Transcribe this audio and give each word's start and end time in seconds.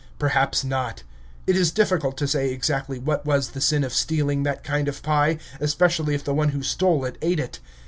Perhaps 0.17 0.63
not. 0.63 1.03
It 1.45 1.55
is 1.55 1.69
difficult 1.69 2.17
to 2.17 2.27
say 2.27 2.49
exactly 2.51 2.97
what 2.97 3.23
was 3.23 3.49
the 3.49 3.61
sin 3.61 3.83
of 3.83 3.93
stealing 3.93 4.41
that 4.41 4.63
kind 4.63 4.87
of 4.87 5.03
pie, 5.03 5.37
especially 5.59 6.15
if 6.15 6.23
the 6.23 6.33
one 6.33 6.49
who 6.49 6.63
stole 6.63 7.05
it 7.05 7.19
ate 7.21 7.39
it. 7.39 7.59